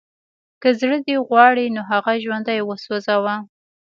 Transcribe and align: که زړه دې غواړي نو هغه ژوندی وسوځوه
که 0.61 0.69
زړه 0.79 0.97
دې 1.07 1.15
غواړي 1.27 1.65
نو 1.75 1.81
هغه 1.91 2.11
ژوندی 2.23 2.59
وسوځوه 2.63 3.35